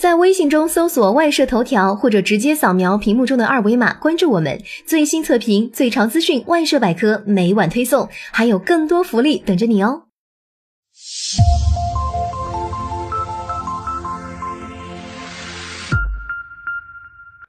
[0.00, 10.04] 在微信中搜索“外设头条”或者直接扫描屏幕中的二维码关注我们，最新测评、最潮资讯、外设百科每晚推送，还有更多福利等着你哦！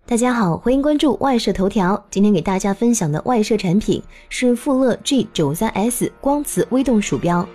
[0.05, 2.05] 大家好，欢迎关注外设头条。
[2.11, 7.47] 今天给大家分享的外设产品是富乐 G 九三 S 光磁微动鼠标。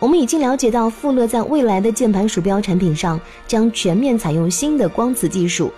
[0.00, 5.72] 我们已经了解到，富勒在未来的键盘鼠标产品上将全面采用新的光磁技术，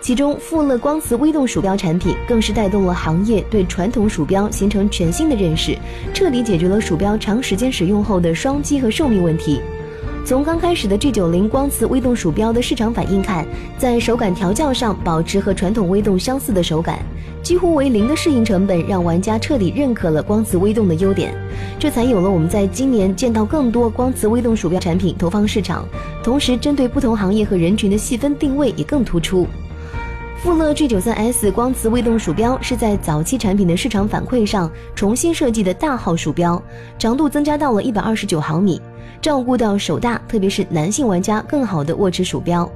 [0.00, 5.76] 其中富勒光磁微动鼠标产品更是带动了行业对传统鼠标形成全新的认识，
[6.14, 9.60] 彻底解决了鼠标长时间使用后的双击和寿命问题。
[10.24, 13.46] 从刚开始的 G90 光磁微动鼠标的市场反应看，
[13.78, 16.98] 在手感调教上保持和传统微动相似的手感。
[17.42, 21.32] 几乎为零的适应成本，让玩家彻底认可了光磁微动的优点，
[21.78, 25.86] 这才有了我们在今年见到更多光磁微动鼠标产品投放市场，
[26.24, 29.46] 同时针对不同行业和人群的细分定位也更突出。
[30.46, 36.62] 富乐 G 九三 S 光磁微动鼠标是在早期产品的市场反馈上重新设计的大号鼠标，
[36.96, 38.80] 长度增加到了一百二十九毫米，
[39.20, 42.70] 照顾到手大，特别是男性玩家更好的握持鼠标。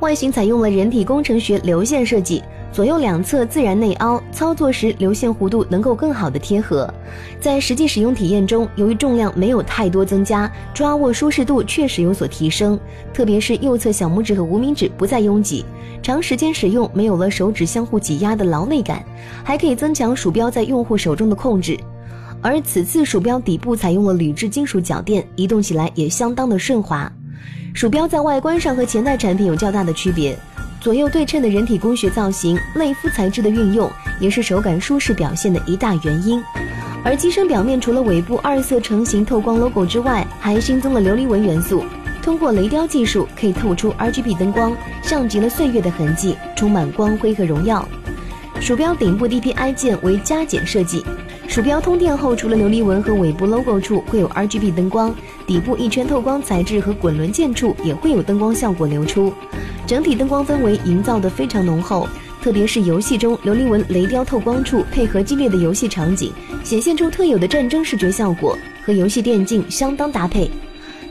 [0.00, 2.42] 外形采用了人体工程学流线设计。
[2.72, 6.92] 左右两侧自然内凹，操作时流线弧度能够更好的贴合。
[7.40, 12.78] 在实际使用体验中，由于重量没有太多增加，抓握舒适度确实有所提升。
[13.14, 15.64] 特别是右侧小拇指和无名指不再拥挤，
[16.02, 19.02] 长时间使用没有了手指相互挤压的劳累感，
[19.42, 21.78] 还可以增强鼠标在用户手中的控制。
[22.42, 27.10] 而此次鼠标底部采用了铝制金属脚垫，移动起来也相当的顺滑。
[27.72, 30.38] 鼠标在外观上和前代产品有较大的区别。
[30.86, 36.40] 左右对称的人体工学造型，类肤材质的运用，也是手感舒适表现的一大原因。
[37.02, 41.84] 而机身表面除了尾部二色成型透光 logo 之外，还新增了琉璃纹元素，
[42.22, 47.84] 通过雷雕技术可以透出 RGB 灯光，像极了岁月的痕迹，充满光辉和荣耀。
[48.60, 51.04] 鼠标顶部 DPI 键为加减设计，
[51.48, 55.12] 鼠标通电后，除了琉璃纹和尾部 logo 处会有 RGB 灯光，
[55.48, 59.32] 底部一圈透光材质和滚轮键处也会有灯光效果流出。
[59.86, 62.08] 整体灯光氛围营造得非常浓厚，
[62.42, 66.32] 特别是游戏中琉璃纹雷雕透光处，配合激烈的游戏场景，
[66.64, 70.50] 显现出特有的战争视觉效果，和游戏电竞相当搭配。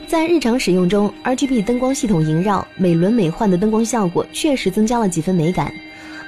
[0.06, 5.72] 在日常使用中，RGB 灯光系统萦绕，美轮美奂的灯光效果确实增加了几分美感。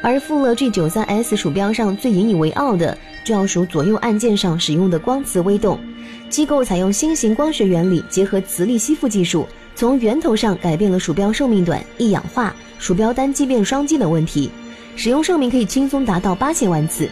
[0.00, 5.78] 而富乐 G93S 鼠标上最引以为傲的，就要数左右按键上使用的光磁微动，
[6.30, 9.46] 机构采用新型光学原理，结合磁力吸附技术。
[9.78, 14.50] 从源头上改变了鼠标寿命短、易氧化、鼠标单击变双击等问题，
[14.96, 17.08] 使用寿命可以轻松达到八千万次，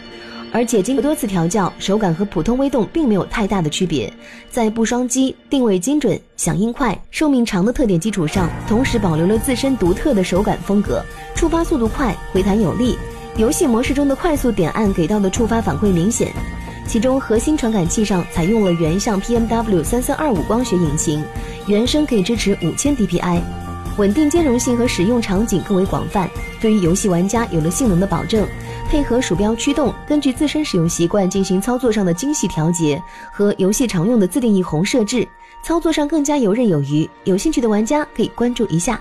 [0.51, 4.11] 而且经过多次调教，手感和普通微动并没有太大的区别。
[4.51, 11.01] 在不双击、定位精准、响应快、寿命长的特点基础上，同时保留了自身独特的手感风格，
[11.35, 12.97] 触发速度快、回弹有力，
[13.37, 16.33] 游戏模式中的快速点按给到的触发反馈明显。
[16.87, 21.21] 其中核心传感器上采用了原相 PMW 三三二五光学引擎，
[21.67, 23.41] 原生可以支持五千 DPI，
[23.97, 26.29] 稳定兼容性和使用场景更为广泛，
[26.61, 28.47] 对于游戏玩家有了性能的保证。
[28.89, 35.27] 配合鼠标驱动，根据自身使用习惯进行操作上的精细调节和游戏常用的自定义红设置，
[35.61, 37.07] 操作上更加游刃有余。
[37.25, 38.97] 有兴趣的玩家可以关注一下。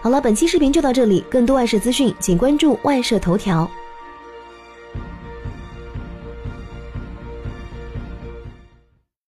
[0.00, 3.70] 好了，本期视频就到这里，更多外设资讯请关注外设头条。